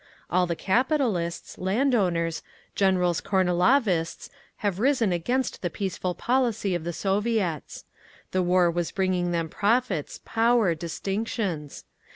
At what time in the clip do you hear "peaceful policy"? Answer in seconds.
5.69-6.73